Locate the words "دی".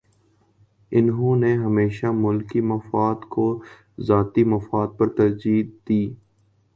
5.89-6.01